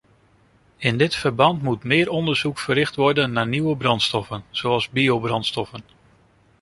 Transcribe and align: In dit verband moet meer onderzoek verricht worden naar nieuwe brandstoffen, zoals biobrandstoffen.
In 0.77 0.97
dit 0.97 1.15
verband 1.15 1.61
moet 1.61 1.83
meer 1.83 2.09
onderzoek 2.09 2.59
verricht 2.59 2.95
worden 2.95 3.31
naar 3.31 3.47
nieuwe 3.47 3.75
brandstoffen, 3.77 4.43
zoals 4.49 4.89
biobrandstoffen. 4.89 5.83